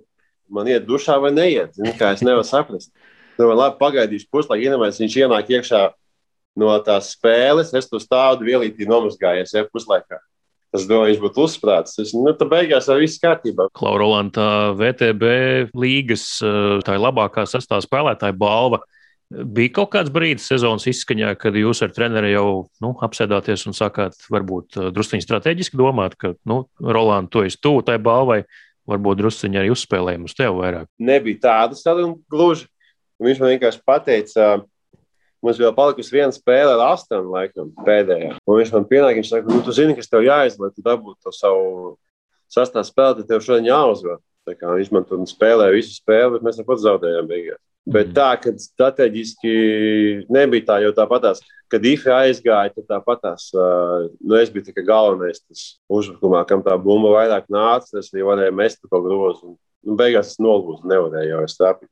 [0.53, 2.91] Man iet dušā vai neiet, Zini, kā es nevaru saprast.
[3.39, 5.81] Domāju, labi, pagaidīšu puslaiku, iedomājieties, viņš ienāk iekšā
[6.61, 10.21] no tās spēles, es tur stāvu vielītī nomazgājies, ja puslaikā.
[10.73, 11.97] Es domāju, viņš būtu uzsprāts.
[12.01, 13.67] Es, nu, tā beigās jau viss kārtībā.
[13.77, 15.33] Klaurolanta VTB
[15.77, 18.81] līgas tā ir labākā sastāvā spēlētāja balva.
[19.33, 24.27] Bija kaut kāds brīdis sezonas izskaņā, kad jūs ar treneri jau nu, apsēdāties un sākāt
[24.33, 28.43] varbūt druskuļi strateģiski domāt, ka, nu, Roland, tu esi tuvu tai balvai,
[28.89, 30.91] varbūt druskuļi arī uzspēlējumi uz tevi vairāk.
[31.01, 32.69] Nebija tāda sadarbība gluži.
[33.23, 34.47] Viņš man vienkārši pateica,
[35.43, 38.37] Mums vēl palikusi viena spēle ar astotni, laikam, pēdējā.
[38.47, 41.19] Un viņš man pienāk, viņš saka, nu, tu zini, kas tev jāizdara, lai tu dabūtu
[41.19, 41.65] to savu
[42.53, 44.21] sastāvu spēli, tad tev šodien jāuzvar.
[44.47, 47.59] Viņš man tur spēlēja visu spēli, bet mēs tāpat zaudējām beigās.
[47.83, 48.15] Bet mhm.
[48.15, 49.53] tā, ka strateģiski
[50.31, 51.41] nebija tā, jo tāpatās,
[51.71, 57.11] kad IFE aizgāja, tad tāpatās, nu, es biju tikai galvenais tas uzbrukumā, kam tā bumba
[57.17, 59.55] vairāk nāca, es arī varēju mest to grozu.
[59.83, 61.89] Nu, beigās es nolūzu, nevarēju jau strāpīt.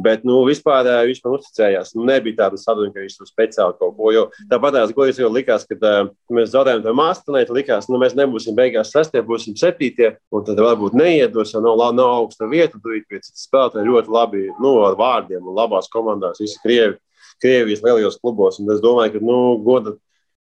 [0.00, 1.92] Bet, nu, vispār viņš man uzticējās.
[1.96, 4.12] Nu, nebija tāda sadarbība, ka viņš tur speciāli kaut ko.
[4.14, 7.56] Jo tāpat tās godīgi jau likās, ka uh, mēs zaudējām to mākslinieci.
[7.56, 10.14] Likās, nu, mēs nebūsim beigās sestie, būsim septītie.
[10.32, 12.78] Un tad varbūt neiedos, jo nav, nav augsta vieta.
[12.80, 16.40] Tur ir pēc spēlētāji ļoti labi, nu, ar vārdiem un labās komandās.
[16.40, 16.96] Visi Krievi,
[17.42, 18.62] Krievijas lielajos klubos.
[18.62, 19.96] Un es domāju, ka, nu, goda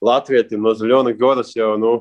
[0.04, 1.98] Latvijam no Zaļona Godas jau, nu,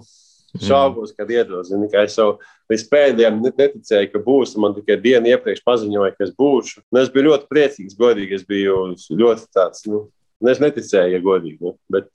[0.61, 1.69] šaubos, kad iedos.
[1.71, 2.37] Zini, es jau
[2.71, 4.55] līdz pēdējiem neticēju, ka būs.
[4.61, 6.83] Man tikai dienu iepriekš paziņoja, ka es būšu.
[6.93, 8.37] Un es biju ļoti priecīgs, godīgi.
[8.37, 10.05] Es biju ļoti tāds, nu,
[10.49, 11.57] es neticēju, ja godīgi.
[11.63, 11.75] Nu.
[11.93, 12.09] Bet,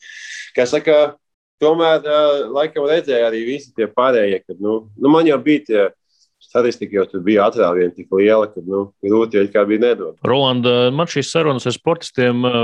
[0.57, 0.99] kā saka,
[1.63, 2.07] tomēr
[2.55, 5.87] laikam redzēja arī visi tie pārējie, ka nu, nu, man jau bija tie
[6.49, 10.17] statistika jau tur bija atrāviena tik liela, ka nu, grūti jau kā bija nedod.
[10.27, 12.59] Rolanda, man šīs sarunas ar sportistiem eh,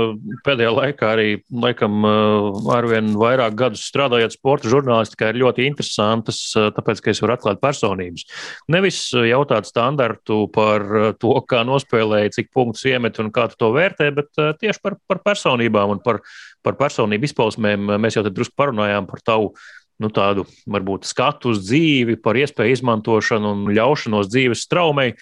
[0.47, 1.27] pēdējā laikā arī,
[1.65, 7.21] laikam, eh, arvien vairāk gadus strādājot sporta žurnālistikā ir ļoti interesantas, eh, tāpēc, ka es
[7.23, 8.25] varu atklāt personības.
[8.73, 10.85] Nevis jautāt standartu par
[11.21, 15.21] to, kā nospēlēji, cik punktus iemet un kā tu to vērtē, bet tieši par, par
[15.25, 16.21] personībām un par,
[16.65, 17.97] par personību izpausmēm.
[18.01, 19.53] Mēs jau te drusku parunājām par tavu
[20.03, 25.13] nu, tādu varbūt skatu uz dzīvi, par iespēju izmantošanu un ļaušanos dzīves straumei.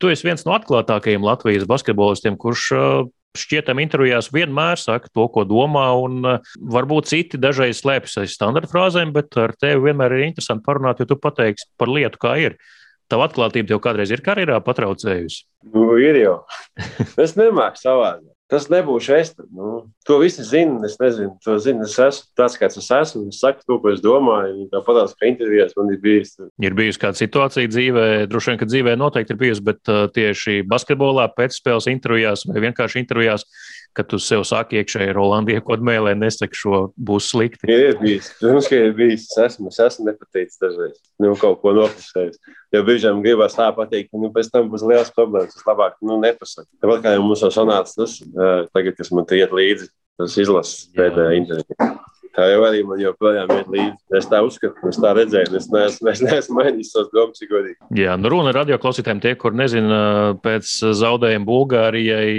[0.00, 2.66] Tu esi viens no atklātākajiem Latvijas basketbolistiem, kurš
[3.38, 6.24] šķietam intervijās vienmēr saka to, ko domā, un
[6.74, 11.12] varbūt citi dažreiz slēpjas aiz standarta frāzēm, bet ar tevi vienmēr ir interesanti parunāt, jo
[11.12, 12.58] tu pateiksi par lietu, kā ir.
[13.10, 15.42] Tava atklātība tev kādreiz ir karjerā patraucējusi?
[15.74, 16.36] Nu, ir jau.
[17.24, 18.29] Es nemāku savādāk.
[18.50, 19.28] Tas nebūšu es.
[19.54, 20.80] Nu, to visi zina.
[20.88, 21.86] Es nezinu, to zinu.
[21.86, 23.28] Es esmu tāds, kāds es esmu.
[23.30, 24.66] Es saku to, ko es domāju.
[24.72, 26.34] Tāpat kā intervijās man ir bijis.
[26.58, 30.64] Ir bijusi kāda situācija dzīvē, droši vien, ka dzīvē noteikti ir bijusi, bet uh, tieši
[30.70, 33.46] basketbolā, pēcspēles intervijās vai vienkārši intervijās
[33.96, 37.68] ka tu sev saki iekšēji, Rolandie, ko mēlē, nesaki, šo būs slikti.
[37.70, 39.26] Ir bijis, protams, ka ir bijis.
[39.30, 42.38] Es esmu, es esmu nepateicis dažreiz, nu, kaut ko nopusējis.
[42.74, 45.56] Jo brīžiem gribās tā pateikt, ka nu, pēc tam būs liels problēmas.
[45.58, 46.68] Es labāk nu, nepasaku.
[46.82, 48.20] Tāpat kā jau mums jau sanāca tas,
[48.74, 51.90] tagad, kas man iet līdzi, tas izlases pēdējā intervijā.
[52.40, 53.98] Tā jau arī man joprojām ir līdzi.
[54.16, 57.76] Es tā uzskatu, es tā redzēju, es neesmu, es neesmu mainījis savus domas, godīgi.
[57.98, 59.98] Jā, nu runa radio klausītājiem tie, kur nezina,
[60.40, 62.30] pēc zaudējuma Bulgārijai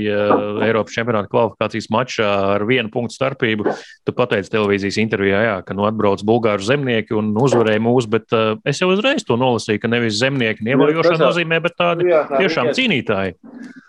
[0.65, 3.75] Eiropas čempionāta kvalifikācijas mačā ar vienu punktu starpību.
[4.07, 8.33] Tu pateici televīzijas intervijā, jā, ka nu atbrauc bulgāru zemnieki un uzvarēja mūs, bet
[8.65, 12.73] es jau uzreiz to nolasīju, ka nevis zemnieki nievajošā nozīmē, bet tādi jā, tā tiešām
[12.73, 13.37] cīnītāji.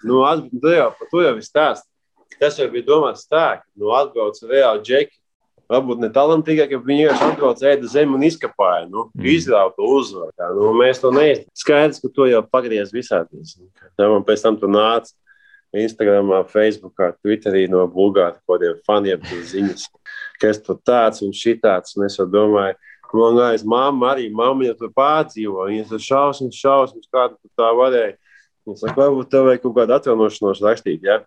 [0.04, 1.88] Nu, at, tu jau, tu jau stāst.
[2.42, 5.21] Tas jau bija domāts tā, ka nu, atbrauc reāli džeki
[5.72, 9.26] varbūt ne talantīgākie, ka viņi vienkārši atbrauc ēda zemi un izkapāja, nu, mm.
[9.32, 10.52] izrauja to uzvaru.
[10.58, 11.48] Nu, mēs to neizdarām.
[11.62, 13.56] Skaidrs, ka to jau pagriez visādīs.
[13.98, 15.14] Man pēc tam tur nāca
[15.72, 19.86] Instagramā, Facebookā, Twitterī no Bulgāru kodiem faniem ziņas,
[20.40, 22.76] ka es tur tāds un šitāds, un es domāju,
[23.16, 28.16] man gājas mamma arī, mamma jau tur pārdzīvo, viņas tur šausmas, šausmas, kāda tā varēja.
[28.68, 31.22] Es saku, varbūt tev vajag kaut kādu atjaunošanos rakstīt, ja?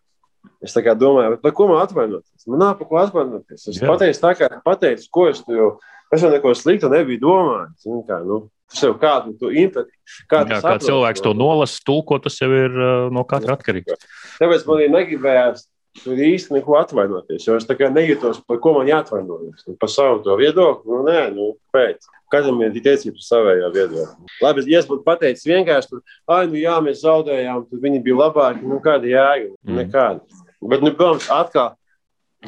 [0.66, 2.48] Es domāju, par ko man atvainoties.
[2.50, 3.68] Man nav par ko atvainoties.
[3.70, 3.92] Es Jā.
[3.92, 5.76] pateicu, tā kā pateicu, ko es jau.
[6.14, 7.88] Es jau neko sliktu nebiju domājis.
[8.08, 9.94] Kā, nu, Sev kādu to interpretu.
[10.30, 14.08] Kā, Jā, kā cilvēks to nolasa, tulko, tas jau ir uh, no katra atkarīgs.
[14.40, 15.68] Tāpēc man arī negribējās
[16.02, 17.46] tur īsti neko atvainoties.
[17.46, 19.68] Jo es nejūtos, par ko man jāatvainojas.
[19.68, 22.10] Nu, par savu to viedokli, nu, nē, nu, pēc.
[22.34, 24.34] Katram ir tiesības uz savējo viedokli.
[24.44, 28.18] Labi, ja es būtu pateicis vienkārši, tur, ah, nu jā, mēs zaudējām, tad viņi bija
[28.26, 28.66] labāki.
[28.66, 29.54] Nu, kāda jēga?
[29.64, 29.80] Mm.
[29.84, 30.42] Nekāda.
[30.72, 31.76] Bet, nu, protams, atkal,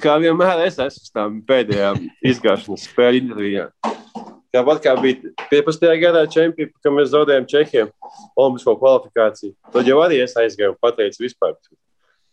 [0.01, 2.01] kā vienmēr, es esmu uz tām pēdējām
[2.31, 3.73] izgāšanas spēļu intervijām.
[4.55, 5.89] Tāpat kā bija 15.
[6.01, 7.91] gadā čempions, kad mēs zaudējām Čehijam
[8.39, 9.53] Olimpisko kvalifikāciju.
[9.73, 11.57] Tad jau arī es aizgāju un pateicu vispār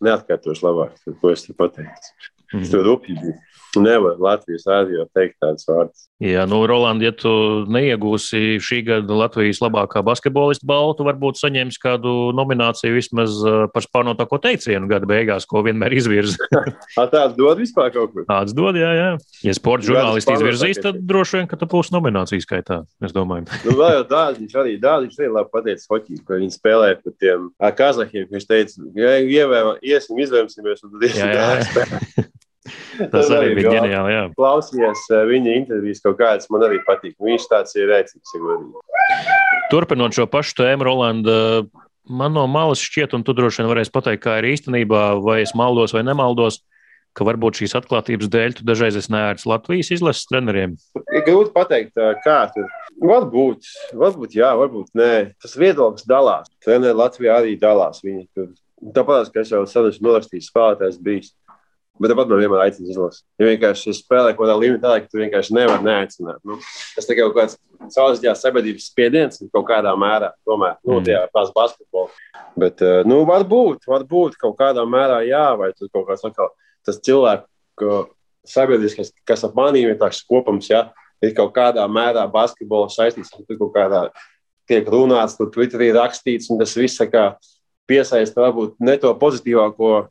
[0.05, 2.34] neatkārtošu labāk, ko es te pateicu.
[2.55, 2.71] Mm -hmm.
[2.71, 3.35] Tur rupji bija.
[3.75, 6.05] Nevar Latvijas rādio teikt tādus vārdus.
[6.23, 7.29] Jā, nu, Roland, ja tu
[7.67, 13.35] neiegūsi šī gada Latvijas labākā basketbolista balvu, varbūt saņemsi kādu nomināciju vismaz
[13.73, 16.39] par spārnotāko teicienu gada beigās, ko vienmēr izvirza.
[17.15, 18.23] tāds dod vispār kaut ko?
[18.29, 19.09] Tāds dod, jā, jā.
[19.43, 23.49] Ja sporta žurnālisti izvirzīs, tad droši vien, ka tu būsi nominācijas skaitā, es domāju.
[23.67, 27.51] nu, vēl jau dārziņš arī, dārziņš arī labi pateicis hoķī, ka viņi spēlē par tiem
[27.75, 31.27] kazahiem, viņš teica, ja ievēm, iesim, izvēmsimies, un tad iesim.
[31.27, 32.25] Jā, jā.
[33.11, 34.13] Tas arī bija ģeniāli.
[34.13, 34.25] Jā.
[34.37, 37.15] Klausījos eh, viņa intervijas kaut kādas, man arī patīk.
[37.21, 38.37] Viņš tāds ir rēcīgs.
[39.73, 41.37] Turpinot šo pašu tēmu, Rolanda,
[42.09, 45.53] man no malas šķiet, un tu droši vien varēsi pateikt, kā ir īstenībā, vai es
[45.57, 46.61] maldos vai nemaldos,
[47.15, 50.75] ka varbūt šīs atklātības dēļ tu dažreiz esi nērts Latvijas izlases treneriem.
[51.15, 52.67] Ir grūti pateikt, kā tur.
[53.05, 55.13] Varbūt, varbūt jā, varbūt nē.
[55.43, 56.51] Tas viedoklis dalās.
[56.65, 58.03] Treneri Latvijā arī dalās.
[58.03, 58.51] Viņi tur
[58.93, 61.31] Tāpat, kā es jau senos norakstījis, spēlētājs bijis.
[61.95, 63.23] Bet tāpat man vienmēr aicina izlasīt.
[63.39, 66.41] Ja vienkārši spēlē kaut kādā līmenī, ka tu vienkārši nevari neaicināt.
[66.43, 66.57] Nu,
[66.95, 67.55] tas tikai kaut kāds
[67.93, 71.05] caurzīdās sabiedrības spiediens kaut kādā mērā, tomēr, nu, mm.
[71.07, 72.11] tajā tās basketbolā.
[72.59, 76.51] Bet, eh, nu, varbūt, varbūt kaut kādā mērā jā, vai tur kaut kāds atkal
[76.85, 77.95] tas cilvēku
[78.45, 80.85] sabiedriskais, kas ap manīm ir tāds kopums, jā,
[81.23, 84.07] ir kaut kādā mērā basketbola saistīts, tur kaut kādā
[84.69, 87.31] tiek runāts, tur Twitterī rakstīts, un tas viss kā
[87.89, 90.07] piesaista varbūt ne to pozitīvāko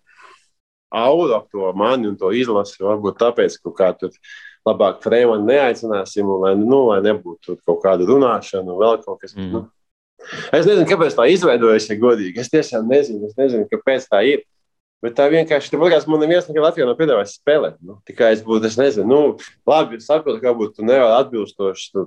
[0.94, 2.80] auru ap to mani un to izlasi.
[2.84, 4.14] Varbūt tāpēc, ka tur
[4.68, 9.36] labāk frēmani neaicināsim, un, lai, nu, lai nebūtu kaut kāda runāšana un vēl kaut kas.
[9.36, 9.50] Mm.
[9.52, 9.64] Nu.
[10.54, 12.40] Es nezinu, kāpēc tā izveidojas, ja godīgi.
[12.40, 14.44] Es tiešām nezinu, es nezinu kāpēc tā ir.
[15.04, 17.74] Bet tā vienkārši, tā liekas, man neviens nekad Latvijā nav piedāvājis spēlēt.
[17.84, 19.18] Nu, tikai es būtu, es nezinu, nu,
[19.68, 22.04] labi, es saprotu, ka varbūt tu nevari atbilstoši tu,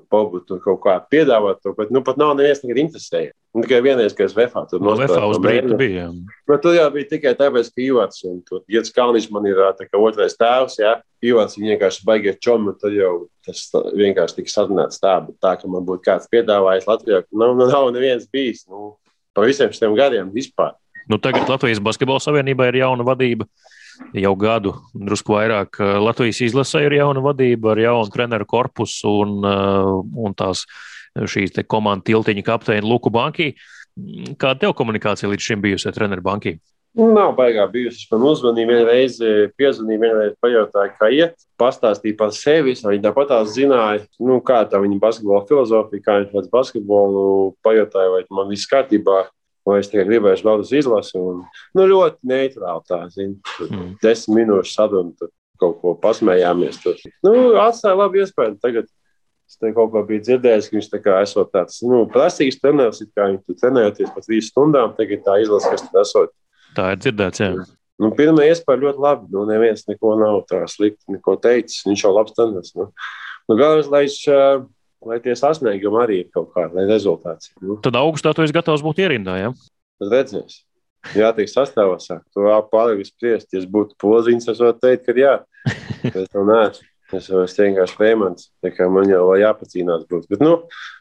[0.48, 3.36] tu kaut kā piedāvāt to, bet, nu, pat nav neviens nekad interesējies.
[3.54, 6.08] Nu, tikai vienreiz, kad es VFā tur no VFā uz brīdi bija.
[6.50, 8.42] Bet tur jau bija tikai tāpēc, ka Ivats un
[8.74, 10.96] Jets Kalniņš man ir tā kā otrais tēvs, jā.
[11.26, 13.14] Ivats vienkārši baigiet čomu, tad jau
[13.46, 13.64] tas
[13.98, 17.70] vienkārši tika sadināts tā, bet tā, ka man būtu kāds piedāvājis Latvijā, ka nav, nu,
[17.70, 18.96] nav neviens bijis, nu,
[19.38, 20.76] pa visiem šiem gadiem vispār.
[21.08, 23.48] Nu, tagad Latvijas Basketbola Savienībā ir jauna vadība.
[24.14, 25.80] Jau gadu, drusku vairāk.
[26.04, 29.94] Latvijas izlasē ir jauna vadība ar jaunu treneru korpusu un, uh,
[30.28, 30.66] un tās
[31.18, 33.54] šīs te komandas tiltiņa kapteini Luku Banki.
[34.38, 36.58] Kāda tev komunikācija līdz šim bijusi ar treneru banki?
[36.98, 38.08] Nav baigā bijusi.
[38.10, 42.74] Man uzvanīja vienu reizi, piezvanīja vienu reizi, pajautāja, kā iet, pastāstīja par sevi.
[42.74, 47.28] Viņa tāpat zināja, nu, kā tā viņa basketbola filozofija, kā viņš redz basketbolu.
[47.66, 49.28] Pajautāja, vai man viss kārtībā,
[49.68, 51.18] vai es tikai gribēju uz izlasi.
[51.20, 51.42] Un,
[51.78, 53.36] nu, ļoti neitrāli tā, zina.
[53.68, 53.96] Mm.
[54.04, 56.80] Desmit minūšu sadunu, tad kaut ko pasmējāmies.
[56.84, 57.00] Tur.
[57.26, 58.58] Nu, atstāja labu iespēju.
[58.64, 58.88] Tagad
[59.48, 63.06] es te kaut ko biju dzirdējis, ka viņš tā kā esot tāds, nu, prasīgs treneris,
[63.16, 66.34] kā viņš tur trenējoties pa trīs stundām, tagad tā izlasa, kas tur esot.
[66.76, 67.52] Tā ir dzirdēts, jā.
[67.98, 69.32] Nu, pirmā iespēja ļoti labi.
[69.34, 71.86] Nu, neviens neko nav tā slikti, neko teicis.
[71.88, 72.76] Viņš jau labs treneris.
[72.78, 72.92] Nu.
[73.48, 74.20] Nu, galvenais, lai viņš
[75.06, 77.52] lai tie sasniegumi arī ir kaut kādi rezultāti.
[77.62, 77.78] Nu.
[77.84, 79.38] Tad augustā tu esi gatavs būt ierindā.
[79.40, 79.54] Ja?
[80.02, 80.62] Tad redzēs.
[81.16, 82.10] Jā, tiek sastāvās.
[82.34, 83.52] Tu pārāk spriest.
[83.54, 85.36] Ja es būtu poziņš, es varētu teikt, ka jā.
[86.10, 86.90] Es to neesmu.
[87.16, 88.50] Es jau esmu vienkārši rēmants.
[88.92, 90.04] Man jau jāpacīnās.
[90.10, 90.28] Būs.
[90.28, 90.58] Bet, nu,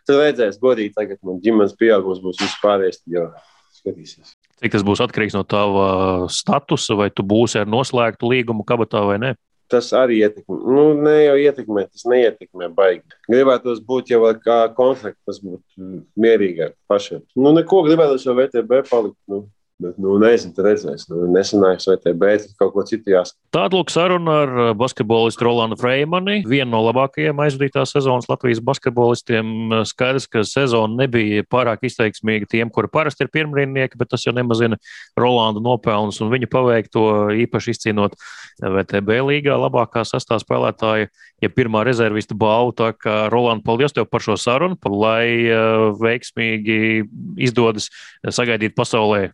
[0.06, 3.02] tad redzēs, godīgi, tagad man ģimenes pieaugums būs vispārējais.
[3.10, 3.32] Jo
[3.86, 4.36] skatīsies.
[4.62, 5.88] Cik tas būs atkarīgs no tava
[6.32, 9.34] statusa, vai tu būsi ar noslēgtu līgumu kabatā vai nē?
[9.70, 10.58] Tas arī ietekmē.
[10.76, 13.04] Nu, ne jau ietekmē, tas neietekmē baigi.
[13.30, 15.90] Gribētu būt jau kā konflikts, tas būtu
[16.22, 17.24] mierīgāk pašam.
[17.36, 19.18] Nu, neko gribētu jau VTB palikt.
[19.30, 19.46] Nu.
[19.76, 21.02] Bet, nu, nezinu, redzēs.
[21.10, 23.36] Nu, nesanāks, vai te beidzas kaut ko citu jāsaka.
[23.52, 26.38] Tāda lūk saruna ar uh, basketbolistu Rolandu Freimani.
[26.48, 29.52] Vienu no labākajiem aizvadītās sezonas Latvijas basketbolistiem.
[29.68, 34.32] Uh, skaidrs, ka sezona nebija pārāk izteiksmīga tiem, kuri parasti ir pirmrindnieki, bet tas jau
[34.36, 34.80] nemazina
[35.20, 37.06] Rolanda nopelnus un viņa paveikto
[37.44, 38.16] īpaši izcīnot
[38.64, 41.12] VTB līgā labākā sastāvā spēlētāja.
[41.44, 45.52] Ja pirmā rezervista balva, tā kā Rolanda, paldies tev par šo sarunu, lai
[46.00, 46.78] veiksmīgi
[47.44, 47.92] izdodas
[48.24, 49.26] sagaidīt pasaulē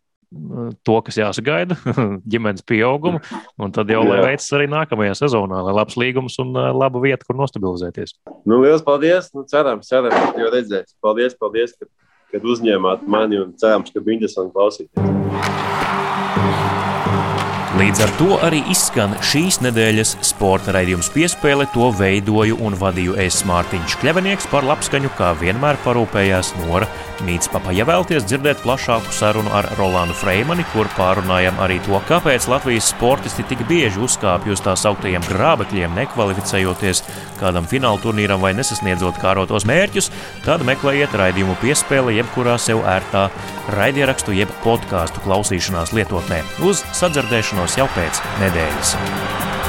[0.86, 1.76] to, kas jāsagaida,
[2.32, 3.20] ģimenes pieaugumu,
[3.62, 7.38] un tad jau lai veicas arī nākamajā sezonā, lai labs līgums un laba vieta, kur
[7.40, 8.16] nostabilizēties.
[8.48, 9.30] Nu, liels paldies!
[9.36, 10.96] Nu, cerams, cerams, ka jau redzēs.
[11.04, 11.88] Paldies, paldies, ka,
[12.34, 16.11] kad uzņēmāt mani un cerams, ka bija interesanti klausīties.
[17.82, 21.64] Līdz ar to arī izskan šīs nedēļas sporta raidījums piespēle.
[21.74, 26.86] To veidoju un vadīju es Mārtiņš Kļavinieks par labskaņu, kā vienmēr parūpējās Nora
[27.26, 27.74] Mītspapa.
[27.74, 33.42] Ja vēlties dzirdēt plašāku sarunu ar Rolandu Freimani, kur pārunājam arī to, kāpēc Latvijas sportisti
[33.50, 37.02] tik bieži uzkāpj uz tā sauktajiem grābekļiem, nekvalificējoties
[37.42, 40.12] kādam fināla turnīram vai nesasniedzot kārotos mērķus,
[40.46, 43.26] tad meklējiet raidījumu piespēle jebkurā sev ērtā
[43.74, 46.42] raidierakstu jeb podkāstu klausīšanās lietotnē.
[46.66, 49.61] Uz sadzirdēšanos jau pēc nedēļas.